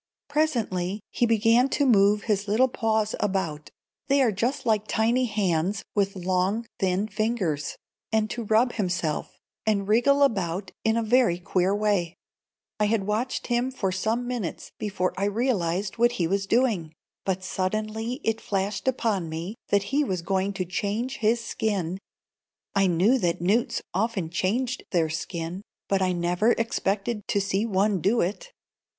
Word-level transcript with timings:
Presently 0.29 0.99
he 1.11 1.27
began 1.27 1.69
to 1.69 1.85
move 1.85 2.23
his 2.23 2.47
little 2.47 2.67
paws 2.67 3.13
about 3.19 3.69
(they 4.07 4.19
are 4.23 4.31
just 4.31 4.65
like 4.65 4.87
tiny 4.87 5.25
hands, 5.25 5.83
with 5.93 6.15
long, 6.15 6.65
thin 6.79 7.07
fingers), 7.07 7.75
and 8.11 8.27
to 8.31 8.43
rub 8.45 8.73
himself, 8.73 9.37
and 9.63 9.87
wriggle 9.87 10.23
about 10.23 10.71
in 10.83 10.97
a 10.97 11.03
very 11.03 11.37
queer 11.37 11.75
way. 11.75 12.15
I 12.79 12.85
had 12.85 13.05
watched 13.05 13.45
him 13.45 13.69
for 13.69 13.91
some 13.91 14.27
minutes 14.27 14.71
before 14.79 15.13
I 15.17 15.25
realized 15.25 15.99
what 15.99 16.13
he 16.13 16.25
was 16.25 16.47
doing, 16.47 16.93
but 17.23 17.43
suddenly 17.43 18.21
it 18.23 18.41
flashed 18.41 18.87
upon 18.87 19.29
me 19.29 19.53
that 19.69 19.83
he 19.93 20.03
was 20.03 20.23
going 20.23 20.51
to 20.53 20.65
change 20.65 21.17
his 21.17 21.45
skin. 21.45 21.99
I 22.73 22.87
knew 22.87 23.19
that 23.19 23.39
newts 23.39 23.83
often 23.93 24.31
changed 24.31 24.83
their 24.89 25.09
skin, 25.11 25.61
but 25.87 26.01
I 26.01 26.11
never 26.11 26.53
expected 26.53 27.27
to 27.27 27.39
see 27.39 27.67
one 27.67 28.01
do 28.01 28.19
it. 28.19 28.51